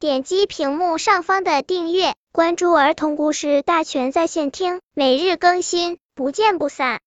[0.00, 7.00] 点击屏幕上方的订阅，关注儿童故事大全在线听，每日更新，不见不散。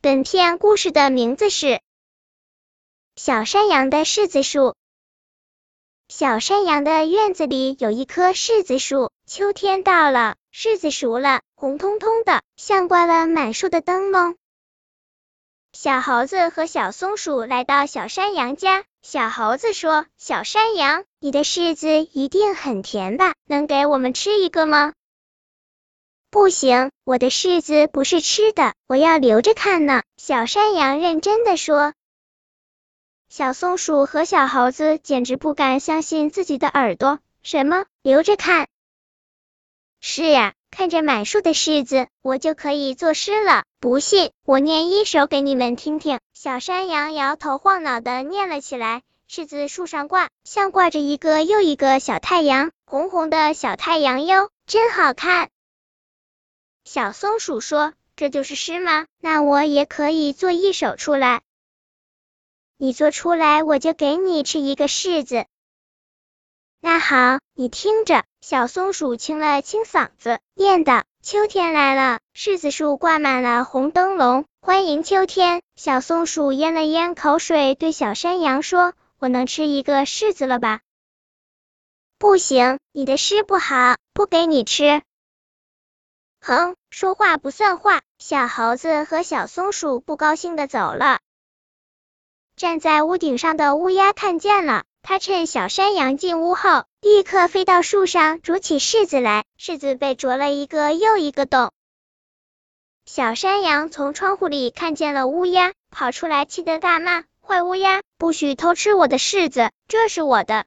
[0.00, 1.66] 本片故事的名字是
[3.14, 4.60] 《小山羊的柿子树》。
[6.08, 14.38] 小山羊的院子里有一棵柿子树，秋天到了，柿子熟了，红彤彤的，像挂了满树的灯笼。
[15.74, 18.86] 小猴子和小松鼠来到小山羊家。
[19.06, 23.34] 小猴子说：“小山羊，你的柿子一定很甜吧？
[23.44, 24.94] 能给我们吃一个吗
[26.32, 31.92] ？”“不行，我的柿子不是吃的，我要留着看呢。”小山羊认真的说。
[33.28, 37.18] 小松鼠和小猴子简直不敢相信自己的耳朵。
[37.42, 37.84] 什么？
[38.00, 38.68] 留着看？
[40.00, 40.54] 是呀。
[40.76, 43.62] 看着满树的柿子，我就可以作诗了。
[43.78, 46.18] 不信，我念一首给你们听听。
[46.32, 55.48] 小山羊摇头晃脑的念了起来：柿子树上挂，像挂着一个又一个小太阳，红红的小太阳哟，真好看。
[56.84, 59.06] 小松鼠说：“这就是诗吗？
[59.20, 61.42] 那我也可以做一首出来。
[62.78, 65.46] 你做出来，我就给你吃一个柿子。”
[66.86, 68.24] 那好，你听着。
[68.42, 75.62] 小松鼠清了清嗓子，念的：秋天来了，柿子树挂满了红灯笼，欢迎秋天。
[75.76, 80.82] 小松鼠咽了咽口水，对小山羊说：“我能吃一个柿子了吧？”
[82.20, 85.00] 不行，你的诗不好，不给你吃。
[86.42, 88.02] 哼，说话不算话。
[88.18, 91.20] 小猴子和小松鼠不高兴的走了。
[92.56, 94.84] 站在屋顶上的乌鸦看见了。
[95.06, 101.72] 他趁小山羊进屋后，立刻飞到树上啄起柿子来，柿子被啄了一个又一个洞。
[103.04, 110.64] 小山羊从窗户里看见了乌鸦，跑出来气得大骂：“坏乌鸦，不许偷吃我的柿子，这是我的！”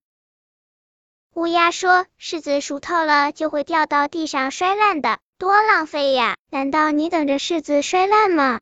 [1.34, 6.38] 乌鸦说：“柿子熟透了就会掉到地上摔烂的，多浪费呀！
[6.52, 8.60] 难道你等着柿子摔烂吗？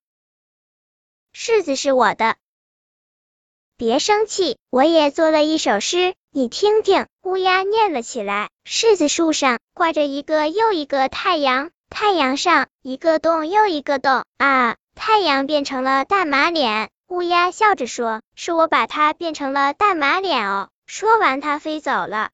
[1.33, 2.37] 柿子是我的。”
[3.77, 7.07] 别生气，我也做了一首诗，你听听。
[7.23, 14.77] 乌鸦念了起来：柿子树上挂着一个又一个太阳，太阳上一个洞又一个洞啊！
[14.95, 16.89] 太阳变成了大马脸。
[17.09, 22.29] 乌鸦笑着说：“是我把它变成了大马脸哦。”说完，它飞走了。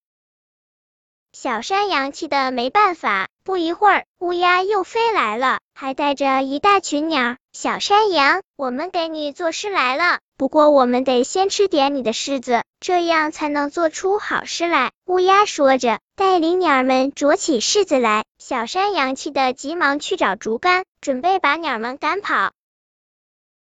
[1.34, 3.30] 小山羊气得没办法。
[3.44, 7.38] 不一会儿，乌鸦又飞来了，还带着一大群鸟。
[7.52, 10.20] 小山羊，我们给你作诗来了。
[10.42, 14.92] 不过我们得先吃点你的柿子，这样才能做出好事来。
[15.06, 18.26] 乌鸦说着，带领鸟儿们啄起柿子来。
[18.40, 22.54] 小山羊气得急忙去找竹竿，准备把鸟儿们赶跑。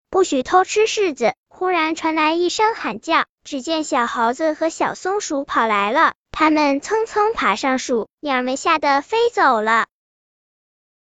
[0.09, 1.35] 不许偷吃柿子！
[1.49, 9.87] 忽然传来一声喊叫，只见小猴子和小松鼠跑来了，它们蹭蹭爬上树，鸟儿们吓得飞走了。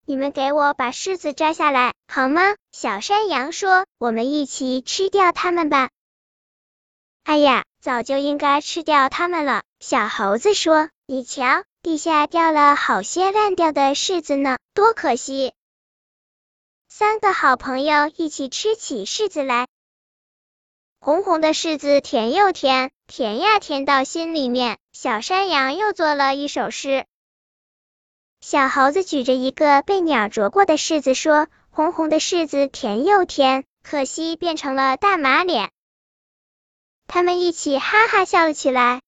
[0.07, 2.43] 你们给我把柿子摘下来好吗？
[2.73, 5.89] 小山羊说：“我们一起吃掉它们吧。”
[7.25, 9.63] 哎呀，早就应该吃掉它们了。
[9.81, 15.55] 小猴子说：“你瞧，地下掉了好些烂掉的柿子呢，多可惜！”
[16.87, 19.69] 三个好朋友一起吃起柿子来，
[21.01, 24.79] 红红的柿子甜又甜，甜呀甜到心里面。
[24.93, 27.07] 小山羊又做了一首诗。
[28.47, 35.71] 小猴子举着一个被鸟啄过的柿子说：“红红的柿子甜又甜，可惜变成了大马脸。”
[37.09, 39.01] 他们一起哈哈笑了起来。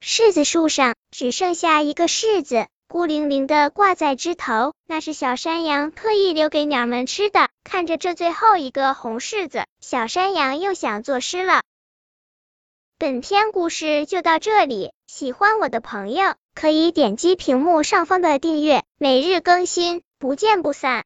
[0.00, 7.50] 柿子树上只剩下一个柿子，孤零零的挂在枝头，那是小山羊特意留给鸟们吃的。
[7.62, 11.60] 看着这最后一个红柿子，小山羊又想作诗了。
[12.96, 20.96] 本篇故事就到这里，喜欢我的朋友可以点击屏幕上方的订阅，每日更新，不见不散。